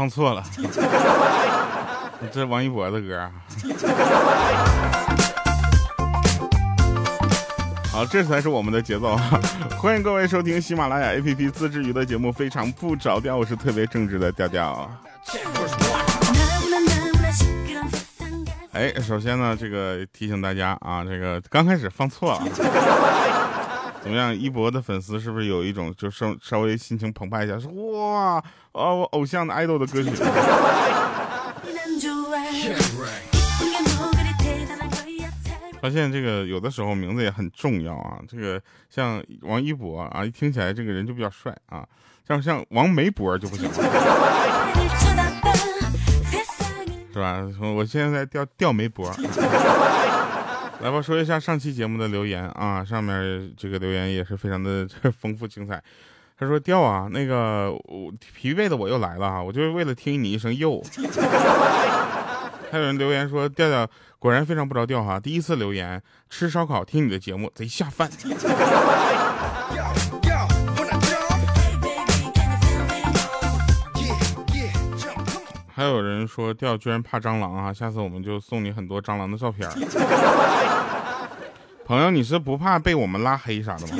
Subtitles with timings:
[0.00, 0.42] 放错了，
[2.32, 3.30] 这王一博的歌。
[7.92, 9.40] 好，这才是我们的节奏啊！
[9.78, 14.90] 欢迎各位收听喜马拉雅 APP 自制娱乐节目《非常不着调》，我是特别正直的调调。
[18.72, 22.42] 哎，首先呢，这个提醒大家啊，这个刚开始放错了，
[24.02, 24.34] 怎么样？
[24.34, 28.34] 一博的粉丝是不是有一种就稍稍微心情澎湃一下，说哇，
[28.72, 30.10] 啊，我偶像的爱豆的歌曲。
[35.80, 41.86] 发现这个有的时候名字也很重要啊，这个像王一博啊，一听起来这个人就比较帅啊，
[42.26, 43.70] 像像王梅博就不行。
[47.12, 47.44] 是吧？
[47.74, 49.10] 我现在掉掉没播，
[50.82, 54.88] 来吧，说一下上期节目的留言啊，上面这个留言也是非常的
[55.20, 55.82] 丰富精彩。
[56.38, 60.82] 他说：“调啊，那个我疲惫的我又来了啊，我就是为了听你一声又。”
[62.72, 63.86] 还有人留言说：“调调
[64.18, 68.10] 果然非常不着调哈，第一次留言吃烧烤听你的节目贼下饭。”
[75.80, 77.72] 还有人说钓居然怕蟑螂啊！
[77.72, 79.66] 下次我们就送你很多蟑螂的照片。
[81.86, 83.96] 朋友，你是不怕被我们拉黑啥的吗？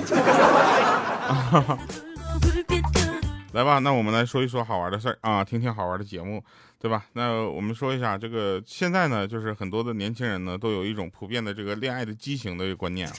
[3.52, 6.44] 来吧，那我们来说一说好玩的事儿啊，听听好玩的节目，
[6.78, 7.02] 对吧？
[7.14, 13.10] 那我们说一下这个，现在呢，就是很多的年轻人呢，都有一种普遍的这个恋爱的畸形的观念。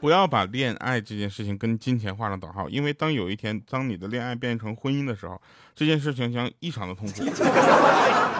[0.00, 5.40] 不要把恋爱这件事情跟金钱画上等号，因为当有一天当你的恋爱变成婚姻的时候，
[5.74, 7.22] 这件事情将异常的痛苦。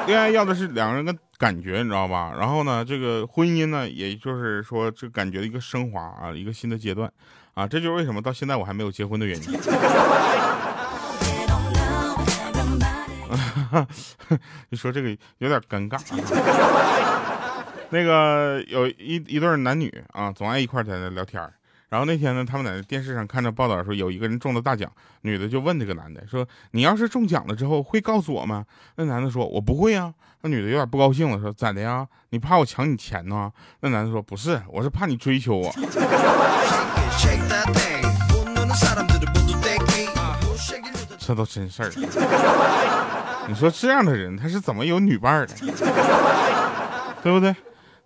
[0.06, 2.32] 恋爱要的是两个人的感觉，你知道吧？
[2.38, 7.12] 然后呢，这个婚姻呢，也就是说这感觉的一个升华啊，一个新的阶段
[7.52, 9.50] 啊，这就是为什么到现在我还没有结婚的原因。
[14.70, 16.00] 你说这个有点尴尬。
[17.92, 21.42] 那个有一一对男女啊，总爱一块在那聊天
[21.90, 24.90] 然后那天呢，他们在电视上看着报道说有一个人中了大奖，
[25.22, 28.64] 女的就问这个男的说：“你要是中奖了之后会告诉我吗？”
[28.96, 32.06] 那男的说：“我不会啊。”那女的有点不高兴了，说：“咋的呀？
[32.30, 33.52] 你怕我抢你钱呢？”
[33.82, 35.70] 那男的说：“不是，我是怕你追求我。
[41.18, 41.90] ”这都真事儿。
[43.48, 45.54] 你说这样的人他是怎么有女伴的？
[47.22, 47.54] 对不对？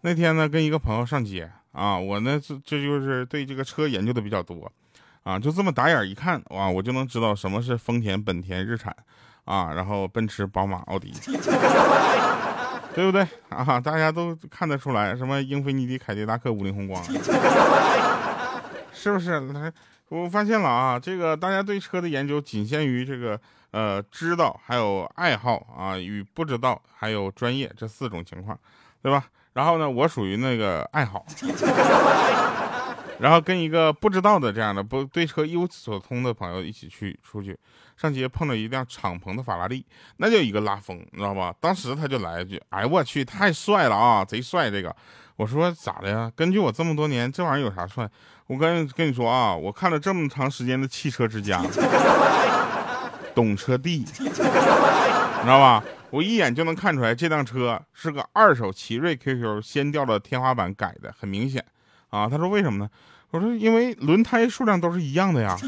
[0.01, 4.71] 那天呢，跟一个朋友上街啊，我呢这这就是对这个车研究的比较多，
[5.25, 8.95] 啊，就这么打眼一看，哇，我就能知道什么是丰田、本田、日产，
[9.45, 11.13] 啊，然后奔驰、宝马、奥迪，
[12.95, 13.27] 对不对？
[13.49, 17.03] 啊，大家都看得出来，什么英菲尼迪、凯迪拉克、五菱宏光，
[18.95, 19.73] 是不是？
[20.11, 23.41] 我发现了啊，这个大家对车的研究仅限于这个
[23.73, 28.57] 呃知道，还有爱好啊，与不知道，还有专业这四种情况，
[29.03, 29.25] 对吧？
[29.55, 31.25] 然后呢，我属于那个爱好，
[33.19, 37.59] 然后跟一个不知道的这样的不对车一无所通的朋友一起去出去
[37.97, 41.55] 上街，碰到一辆敞篷的法拉利，那就一个拉风，你知道吧？
[41.61, 44.95] 当时他就来一句：“哎，我去，太帅了啊，贼帅！”这个，
[45.37, 46.31] 我说咋的呀？
[46.35, 48.11] 根据我这么多年，这玩意儿有啥帅？
[48.49, 51.63] 我跟跟你说啊，我看了这么长时间的汽车之家，
[53.33, 54.43] 懂车帝，你知
[55.47, 55.85] 道吧？
[56.15, 61.65] 我一眼就能看出来，这辆车是个二手奇瑞 QQ 掀掉了天花板改的，很明显
[62.11, 62.29] 啊。
[62.29, 62.89] 他说为什么呢？
[63.33, 65.59] 我说因为轮胎数量都是一样的呀。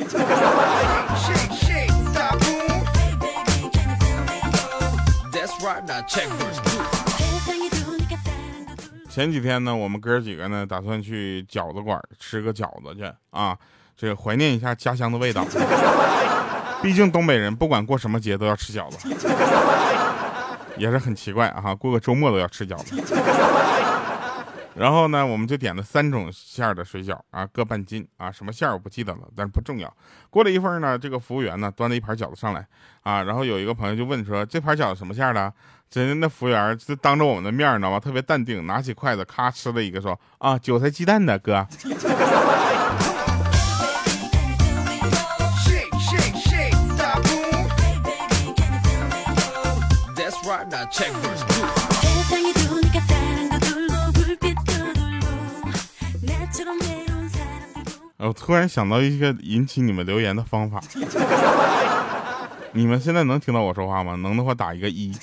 [9.11, 13.59] 前几天呢，我们哥几个呢，打算去饺子馆吃个饺子去啊，
[13.97, 15.45] 这个怀念一下家乡的味道。
[16.81, 19.09] 毕竟东北人不管过什么节都要吃饺子。
[20.77, 21.75] 也是很奇怪啊！
[21.75, 23.03] 过个周末都要吃饺子。
[24.75, 28.31] 然后呢，我们就点了三种馅儿的水饺啊，各半斤啊。
[28.31, 29.91] 什么馅儿我不记得了，但是不重要。
[30.29, 32.67] 过了一会儿呢，这个服务员呢端了一盘饺子上来
[33.03, 35.51] 啊，然后有一个朋友就问说：“这盘饺子什么馅儿的？”
[35.89, 37.99] 真的，服务员就当着我们的面，你知道吗？
[37.99, 41.67] 特别淡定，拿起筷子咔吃了一个，说：“啊，韭菜鸡蛋的哥。”
[58.19, 60.81] 我突然想到一个引起你们留言的方法，
[62.73, 64.17] 你们现在能听到我说话吗？
[64.17, 65.17] 能的话打一个一。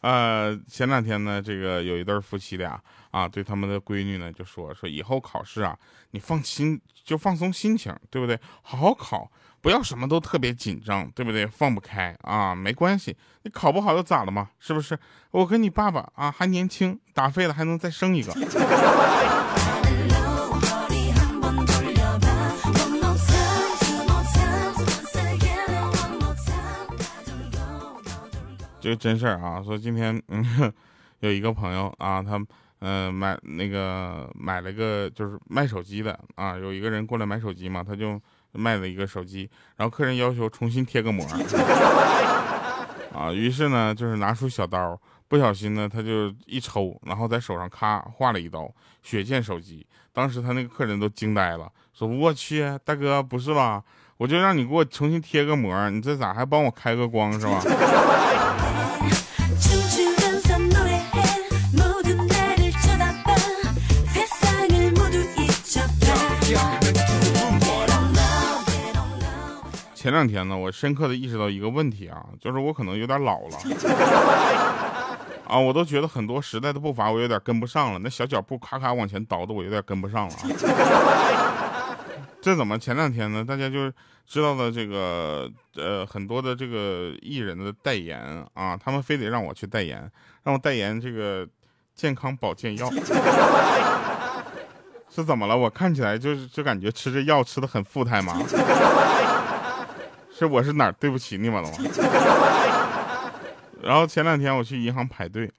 [0.00, 2.80] 呃， 前两天呢，这个有一对夫妻俩
[3.10, 5.76] 啊，对他们的闺女呢就说说以后考试啊，
[6.12, 8.38] 你放心就放松心情，对不对？
[8.62, 9.30] 好好考，
[9.64, 11.46] 不要什么都特别紧张，对不对？
[11.46, 14.50] 放不开啊，没关系，你考不好又咋了嘛？
[14.60, 14.98] 是不是？
[15.30, 18.30] 我跟你爸爸啊还年轻，打废了还能再生一个。
[28.82, 29.62] 这个真事儿啊！
[29.64, 30.44] 说今天嗯，
[31.20, 32.38] 有一个朋友啊，他
[32.80, 38.20] 嗯买那个买了个就是卖手机的啊，有一个人过来买手机嘛，他就
[38.54, 41.26] 卖了一个手机，然后客人要求重新贴个膜
[43.14, 48.68] 啊，于是呢就是拿出小刀，不小心呢他就一抽，然后在手上咔划了一刀，
[49.02, 49.86] 血溅手机。
[50.12, 53.82] 当时他那个客人都惊呆了，说我去，大哥不是吧？
[54.16, 57.60] 我就让你给我重新贴个膜，你这咋还帮我开个光是吧？
[70.04, 73.56] 前两天呢，我深刻的意识到一个问题啊，就是我可能有点老了
[75.48, 80.34] 啊，我都觉得很多时代的步伐我有点跟不上了，那小脚步咔咔往前倒的，我有点跟不上了。
[82.42, 83.42] 这怎么前两天呢？
[83.42, 83.90] 大家就
[84.26, 88.20] 知道的这个呃很多的这个艺人的代言
[88.52, 90.06] 啊，他们非得让我去代言，
[90.42, 91.48] 让我代言这个
[91.94, 92.90] 健康保健药，
[95.08, 95.56] 是怎么了？
[95.56, 98.38] 我看起来就是就感觉吃这药吃的很富态吗？
[100.36, 101.76] 是我是哪儿对不起你们了吗？
[103.80, 105.50] 然后前两天我去银行排队，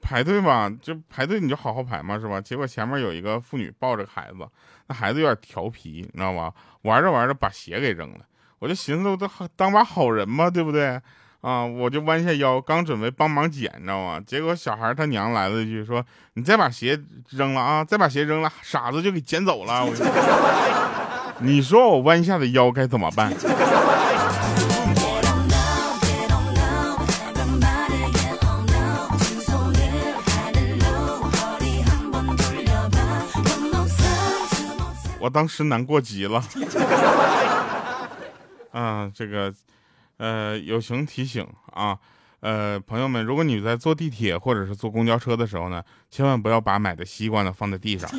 [0.00, 2.40] 排队吧，就排队你就好好排嘛，是吧？
[2.40, 4.46] 结果前面有一个妇女抱着孩子，
[4.86, 6.52] 那孩子有点调皮，你知道吧？
[6.82, 8.20] 玩着玩着把鞋给扔了，
[8.60, 11.00] 我就寻思我都当把好人嘛，对不对？
[11.40, 14.20] 啊，我就弯下腰，刚准备帮忙捡，你知道吗？
[14.24, 16.04] 结果小孩他娘来了一句说
[16.34, 16.96] ：“你再把鞋
[17.30, 19.84] 扔了啊，再把鞋扔了，傻子就给捡走了。”
[21.40, 23.32] 你说我弯下的腰该怎么办？
[35.22, 36.42] 我当时难过极了。
[38.72, 39.54] 啊，这个，
[40.16, 41.96] 呃，友情提醒啊，
[42.40, 45.80] 呃，朋友们，如果你在坐地铁或者是坐公交车的时候呢，
[46.10, 48.10] 千万不要把买的西瓜呢放在地上。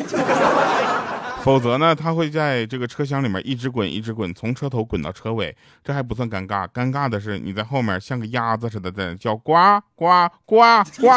[1.41, 5.53] 否则呢，它会在这个车厢里面一直滚，一直滚，从车头滚到车尾。
[5.83, 9.53] 这还不算尴尬，尴尬的是你在后面像个鸭子似的在叫呱
[9.94, 11.07] 呱呱呱。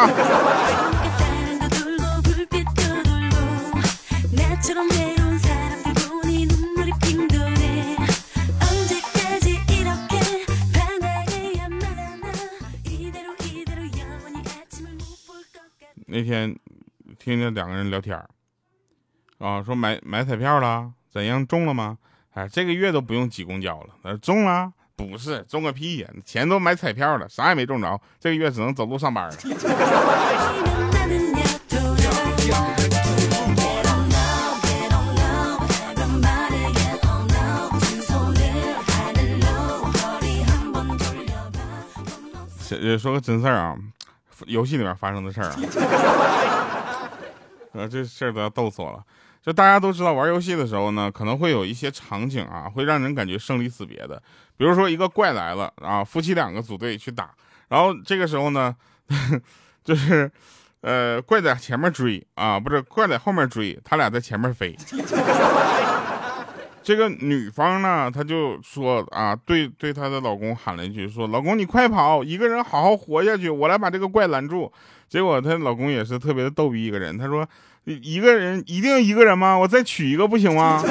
[16.09, 16.57] 那天
[17.19, 18.17] 听见两个人聊天
[19.39, 21.97] 啊，说买买彩票了，怎样中了吗？
[22.31, 23.89] 哎，这个月都不用挤公交了。
[24.03, 29.35] 说中了，不是中个屁呀，钱都买彩票了，啥也没中着，这个月只能走路上班了。
[42.97, 43.75] 说个真事儿啊，
[44.45, 45.57] 游戏里面发生的事儿啊，
[47.73, 49.03] 呃，这事儿都要逗死我了。
[49.41, 54.21] 就大家都知道，玩游戏的时候呢，可能会有一些场景啊，会让人感觉生离死别的。
[54.57, 57.29] 比如说一个怪来了啊，夫妻两个组队去打，
[57.69, 58.75] 然后这个时候呢，
[59.85, 60.29] 就是，
[60.81, 64.75] 呃，怪在前面追啊，不是怪在后面追，他俩在前面飞。
[66.87, 74.71] 这个女方呢，她就说啊，对对她的老公喊了一句，说老公你快跑，一个人好好活下去，我来把这个怪拦住。
[75.09, 77.45] 结果她老公也是特别的逗逼一个人，他说。
[78.03, 79.57] 一个人一定一个人吗？
[79.57, 80.83] 我再娶一个不行吗？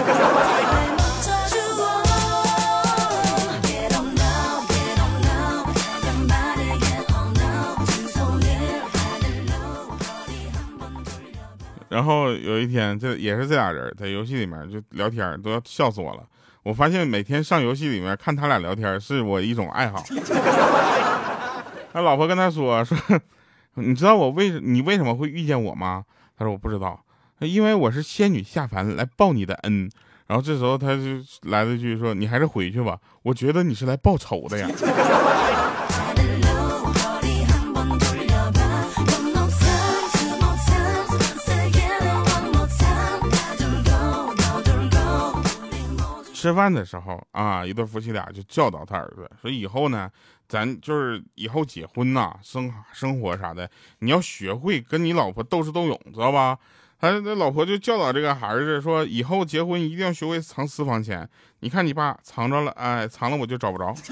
[11.89, 16.23] 然后有一天，这也是这俩人在游戏里面就聊天，都要笑死我了。
[16.63, 20.03] 我发现每天上游戏里面看他俩聊天是我一种爱好。
[21.93, 22.99] 他老婆跟他说说，
[23.75, 26.05] 你知道我为你为什么会遇见我吗？
[26.37, 27.05] 他说我不知道，
[27.39, 29.89] 因为我是仙女下凡来报你的恩。
[30.27, 31.03] 然后这时候他就
[31.43, 34.69] 来了一句说：“你还是回去吧，我觉得你是来报仇的呀。”
[46.47, 50.09] 吃饭的时候啊，一对夫妻俩就教导他儿子说：“以后呢，
[50.47, 56.57] 咱就是以后结婚呐，生生活啥的，你要学会跟你老婆斗智斗勇，知道吧？”
[57.01, 61.29] 他那老婆就教导这个孩子说：“以后结婚一定要学会藏私房钱。
[61.61, 63.93] 你看你爸藏着了，哎，藏了我就找不着。”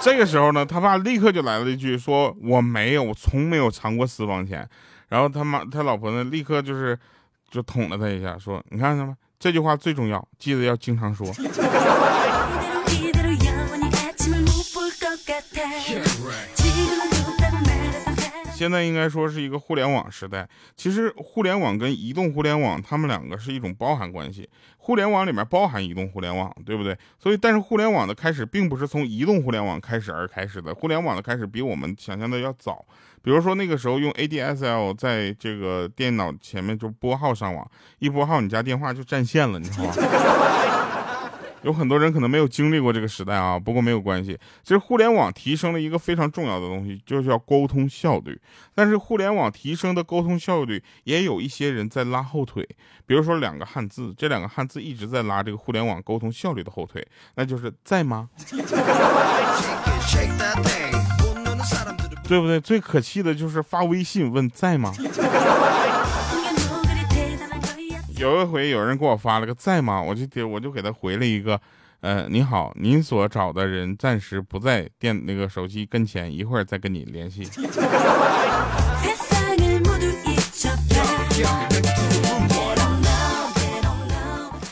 [0.00, 4.66] 这个时候呢，他爸立刻就来了一句说：“我没有，我从没有藏过私房钱。”
[5.08, 6.98] 然后他妈他老婆呢，立刻就是
[7.50, 9.14] 就捅了他一下，说：“你看什么？
[9.38, 11.26] 这句话最重要，记得要经常说。”
[18.56, 20.48] 现在应该说是一个互联网时代。
[20.74, 24.48] 其实互联网跟移动互联网，它们两个是一种包含关系。
[24.78, 26.96] 互联网里面包含移动互联网，对不对？
[27.18, 30.74] 所以，但是互联网的开始并不是从移动互联网开始而开始的。
[30.74, 32.82] 互联网的开始比我们想象的要早。
[33.22, 39.92] 比如说那个时候用 ADSL 在这个电脑前面就拨号上网，一拨号你家电话就占线了，你知道吗？
[41.66, 44.38] 有很多人可能没有经历过这个时代啊，不过没有关系。
[44.62, 48.40] 其实互联网提升了一个非常重要的东西，就是要沟通效率。
[48.72, 52.64] 但是互联网提升的沟通效率，也有一些人在拉后腿。
[53.04, 57.04] 比如说两个汉字，这两个汉字一直在拉这个互联网沟通效率的后腿，
[57.34, 58.30] 那就是在吗？
[62.28, 62.60] 对不对？
[62.60, 64.92] 最可气的就是发微信问在吗？
[68.18, 70.00] 有一回有人给我发了个在吗？
[70.00, 71.60] 我就给我就给他回了一个，
[72.00, 77.46] 呃，你好，您所找的人暂时不在电那个手机跟前，一会儿再跟你联系。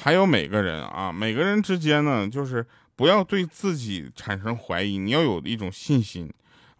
[0.02, 6.32] 还有每个人啊，每个人之间呢，就是不要对自己产生怀疑，你要有一种信心。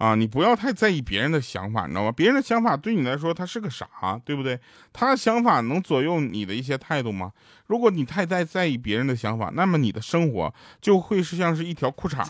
[0.04, 2.12] 啊，你不要太在意别人的想法，你知道吗？
[2.12, 3.86] 别人的想法对你来说，他是个啥，
[4.22, 4.60] 对不对？
[4.92, 7.32] 他的想法能左右你的一些态度吗？
[7.68, 12.22] 如果你太在在意别人的想法，那么你的生活就会是像是一条裤衩，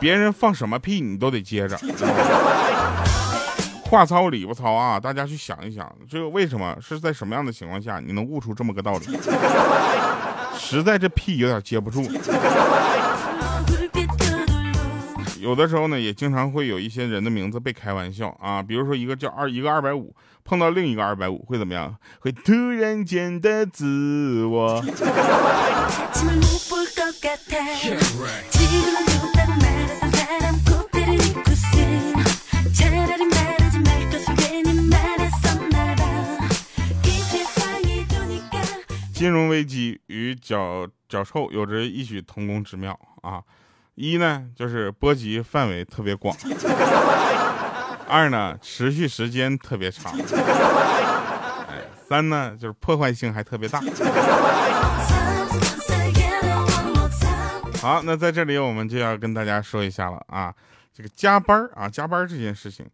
[0.00, 1.78] 别人放什么屁你都得接着。
[3.84, 9.16] 话糙理不糙啊，大家去想一想，这个为什么是在什么样的情况下你能悟出这么个道理？
[10.58, 12.02] 实在这屁有点接不住。
[15.50, 20.14] 有的时候呢，也经常会有一些人的名字被开玩笑啊，比如说一个叫二，一个二百五，
[20.44, 21.96] 碰到另一个二百五会怎么样？
[22.20, 24.80] 会突然间的自我。
[39.12, 43.42] 金融危机与脚脚臭有着异曲同工之妙啊。
[44.00, 46.34] 一呢，就是波及范围特别广；
[48.08, 50.10] 二呢，持续时间特别长；
[51.68, 53.78] 哎，三呢，就是破坏性还特别大。
[57.82, 60.54] 好，那在这里我们就要跟大家说一下了啊，
[60.94, 62.86] 这个加班啊，加班这件事情，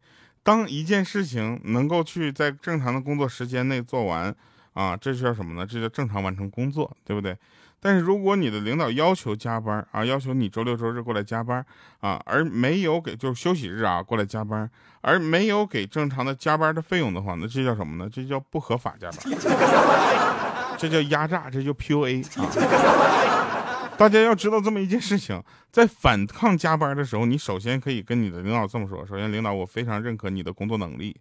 [0.43, 4.35] 当一件事情能够去在正常的工作时间内做完
[4.77, 5.67] 啊，这是叫什么呢？
[5.67, 7.35] 这叫正常完成工作，对不对？
[7.81, 11.65] 但是如果你的领导要求加班啊，要求你周六周日过来加班
[12.01, 14.69] 啊，而没有给就是休息日啊过来加班，
[15.01, 18.11] 而没有给正常的加班的费用的话，那这叫什么呢？
[18.13, 23.93] 这叫不合法加班，这叫压榨，这叫 PUA 啊！
[23.97, 31.17] 大家要知道这么一件事情，在反抗加班的时候，你首先可以跟你的领导这么说：首先，领导，我非常认可你的工作能力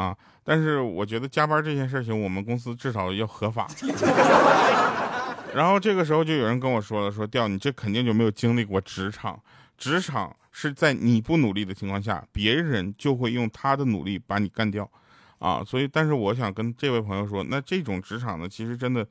[0.00, 3.68] 啊，但是我觉得加班这件事情，我们公司至少要合法。
[5.54, 9.38] 然后这个时候就有人跟我说了，说调你这肯定就没有经历过职场，
[9.76, 14.90] 职场是在你不努力的情况下，别人就会用他的努力把你干掉，
[15.38, 19.06] 啊，所以但是我想跟这位朋友说，那这种职场呢，其实真的，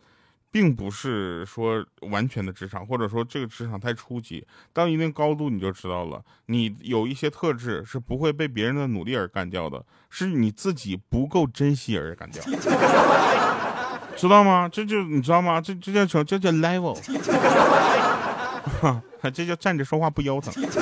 [0.52, 12.44] 并不是说完全的职场，或者说这个职场太初级，到一定高度你就知道了，你有一些特质是不会被别人的努力而干掉的，是你自己不够珍惜而干掉。
[14.18, 14.68] 知道吗？
[14.68, 15.62] 这就你知道吗？
[15.62, 16.24] 这这叫什么？
[16.26, 16.98] 这叫 level，
[19.34, 20.78] 这叫站着说话不腰疼，是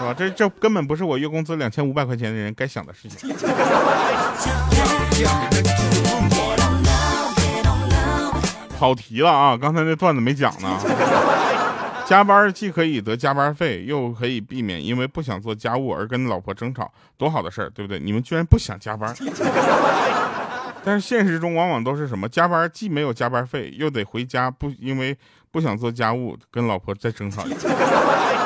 [0.00, 0.14] 吧？
[0.16, 3.28] 这这根本不是我月工资两千五百块钱的人该想的事情。
[8.84, 9.56] 跑题了啊！
[9.56, 10.78] 刚才那段子没讲呢。
[12.04, 17.98] 加班既可以得加班费，又可以避免因为不想做家务而跟老婆争吵，多好的事儿，对不对？
[17.98, 19.14] 你们居然不想加班。
[20.84, 22.28] 但是现实中往往都是什么？
[22.28, 25.16] 加班既没有加班费，又得回家不因为
[25.50, 27.42] 不想做家务，跟老婆再争吵。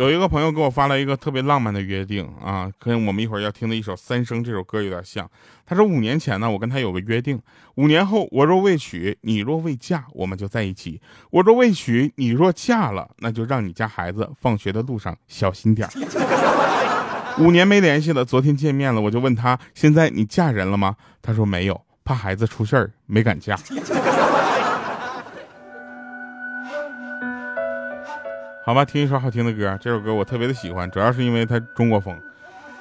[0.00, 5.30] 有一个朋友给我发了一个特别浪漫的约定啊，跟我们一会儿要听的一首《三生》这首歌有点像。
[5.66, 7.38] 他说五年前呢，我跟他有个约定，
[7.74, 10.98] 五年后我若未娶，你若未嫁，我们就在一起；
[11.30, 15.86] 我若未娶，你若嫁了，那就让你家孩子放学的路上小心点
[17.38, 20.96] 五年没联系了，昨天见面了，我就问他，现在你嫁人了吗？
[21.20, 23.54] 他说没有，怕孩子出事儿，没敢嫁。
[28.62, 29.76] 好吧，听一首好听的歌。
[29.80, 32.16] 这首歌我特别的喜欢，主要是因为它中国风，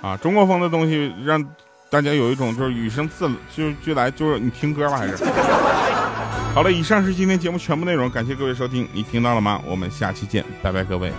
[0.01, 1.43] 啊，中国风的东西让
[1.89, 5.15] 大家有一种就是与生自就就来就是你听歌吧还是。
[6.53, 9.61] 好了，以上是今天节目全部内容，感谢各位收听，你听到了吗？
[9.65, 11.11] 我们下期见，拜拜各位。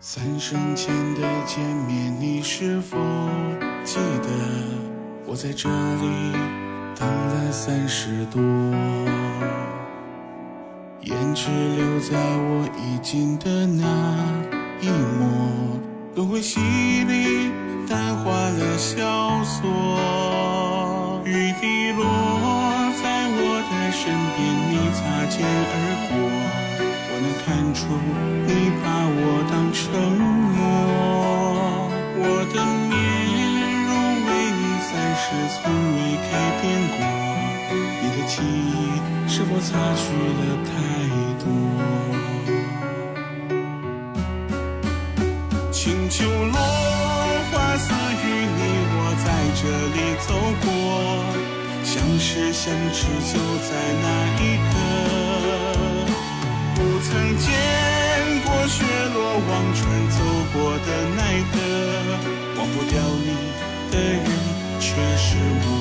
[0.00, 2.96] 三生前的见面，你是否
[3.84, 4.28] 记得？
[5.26, 6.32] 我在这里
[6.98, 8.40] 等了三十多。
[11.06, 11.46] 胭脂
[11.76, 13.84] 留在我衣襟的那
[14.80, 15.78] 一抹，
[16.16, 17.52] 轮回洗礼，
[17.88, 21.22] 淡化了萧索。
[21.24, 22.02] 雨滴落
[23.00, 23.38] 在我
[23.70, 24.02] 的身
[24.34, 24.98] 边，你擦
[25.30, 25.72] 肩而
[26.10, 26.18] 过，
[27.06, 27.86] 我能看出
[28.48, 28.50] 你
[28.82, 30.58] 把我当成默。
[32.18, 32.20] 我
[32.52, 32.54] 的
[32.90, 32.90] 面
[33.86, 33.94] 容
[34.26, 35.22] 为你三世
[35.54, 35.62] 从
[35.94, 36.64] 未改变
[36.98, 36.98] 过，
[38.02, 39.15] 你的记忆。
[39.36, 40.72] 是否擦去了太
[41.44, 41.44] 多？
[45.70, 46.56] 清秋落
[47.52, 48.24] 花似雨，
[48.56, 48.60] 你
[48.96, 49.28] 我在
[49.60, 49.60] 这
[49.92, 50.32] 里走
[50.64, 50.66] 过，
[51.84, 52.64] 相识相
[52.94, 54.04] 知就在那
[54.40, 54.72] 一刻。
[56.74, 57.44] 不曾见
[58.42, 58.74] 过雪
[59.12, 59.84] 落忘川
[60.16, 60.16] 走
[60.54, 61.20] 过的奈
[61.52, 61.54] 何，
[62.56, 63.28] 忘不掉你
[63.90, 64.24] 的人
[64.80, 64.88] 却
[65.18, 65.28] 是
[65.68, 65.75] 我。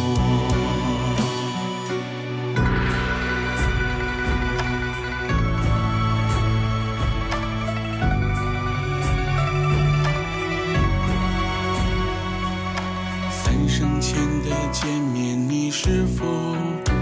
[13.68, 16.25] 生前的见面，你是否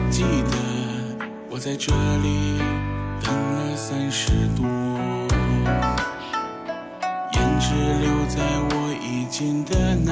[0.10, 0.58] 记得？
[1.50, 2.58] 我在这里
[3.22, 4.66] 等了三十多，
[7.32, 8.74] 胭脂留在我
[9.04, 10.12] 衣襟的那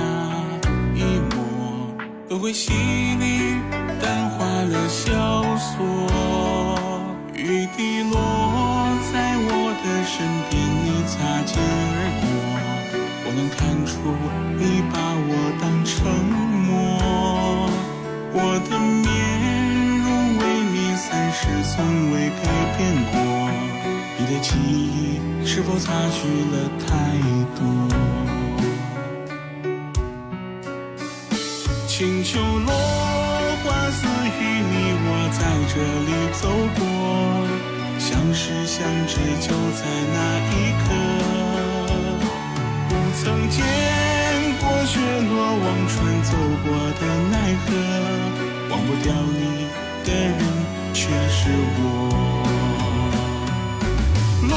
[0.93, 1.41] 一抹，
[2.29, 3.55] 轮回洗礼，
[4.01, 6.89] 淡化了萧索。
[7.33, 8.19] 雨滴落
[9.11, 9.49] 在我
[9.83, 12.23] 的身边，你擦肩而过，
[13.25, 13.91] 我能看出
[14.59, 14.61] 你
[14.93, 15.50] 把我，
[18.33, 19.09] 我的面。
[20.03, 20.41] 容为
[20.71, 21.75] 你三世从
[22.11, 22.43] 未改
[22.77, 22.79] 变
[23.11, 23.13] 过，
[24.17, 26.17] 你的记忆是否擦去
[26.51, 26.87] 了太
[27.55, 27.59] 多？
[31.87, 32.69] 清秋落
[33.63, 34.73] 花似雨，你
[35.05, 35.39] 我在
[35.69, 35.73] 这
[36.07, 36.41] 里走
[36.77, 36.81] 过，
[37.99, 39.79] 相识相知就在
[40.13, 40.17] 那
[40.49, 40.83] 一刻。
[42.89, 42.91] 不
[43.21, 43.59] 曾见
[44.91, 46.67] 雪落望穿走过
[46.99, 47.01] 的
[47.31, 47.65] 奈何，
[48.69, 49.07] 忘不掉
[49.39, 49.39] 你
[50.03, 50.41] 的人。
[50.93, 51.47] 却是
[51.79, 51.81] 我，
[54.49, 54.53] 落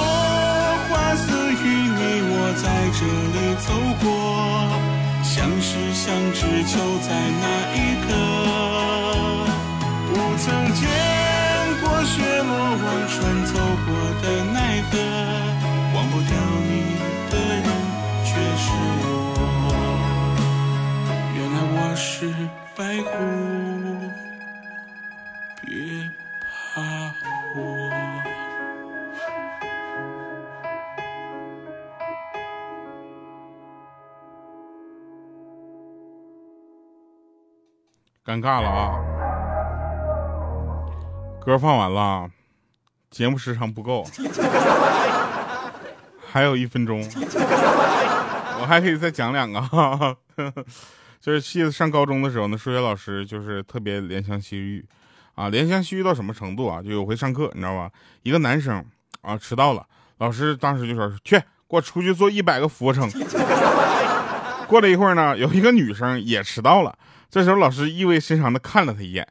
[0.88, 2.64] 花似雨，你我在
[2.98, 3.68] 这里走
[4.02, 4.04] 过，
[5.22, 7.08] 相识相知就在
[7.40, 7.44] 那
[7.76, 8.33] 一刻。
[38.34, 38.98] 尴尬了啊！
[41.40, 42.28] 歌放完了，
[43.08, 44.04] 节目时长不够，
[46.26, 46.98] 还有一分钟，
[48.60, 50.16] 我还可以再讲两个。
[51.20, 54.84] 就是记得上高中的时候呢，数学老师就是特别怜香惜玉。
[55.36, 56.82] 啊，怜香惜玉到什么程度啊？
[56.82, 57.88] 就有回上课，你知道吧？
[58.24, 58.84] 一个男生
[59.20, 59.86] 啊迟到了，
[60.18, 61.44] 老师当时就说：“去，给
[61.76, 63.08] 我出去做一百个俯卧撑。”
[64.66, 66.96] 过了一会儿呢，有一个女生也迟到了，
[67.30, 69.26] 这时候老师意味深长的看了他一眼，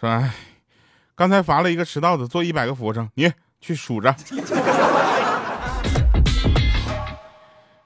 [0.00, 0.32] 说：“哎，
[1.14, 4.14] 刚才罚了一个迟到的做一百个俯卧撑，你去数着。”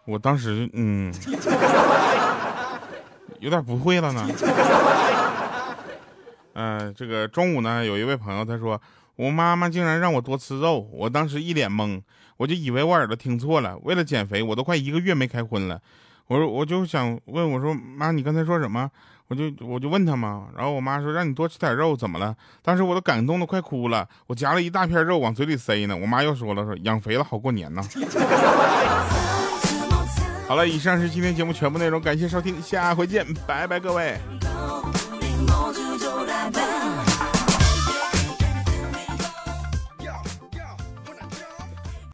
[0.07, 1.12] 我当时嗯，
[3.40, 4.25] 有点不会了呢。
[6.55, 8.81] 嗯，这个中午呢，有一位朋友他说，
[9.16, 12.01] 我妈妈竟然让我多吃肉，我当时一脸懵，
[12.37, 13.77] 我就以为我耳朵听错了。
[13.79, 15.83] 为了减肥，我都快一个月没开荤了。
[16.29, 18.88] 我说我就想问我说妈，你刚才说什么？
[19.29, 22.35] 我就我就问他嘛，然后我妈说让你多吃点肉，怎么了？
[22.62, 25.97] 当时我都感动的快哭了，我夹了一大片肉往嘴里塞呢。
[25.97, 27.83] 我妈又说了说养肥了好过年呢。
[30.47, 34.17] 好了，以上是今天节目全部内容，感谢收听，下回见，拜拜各位。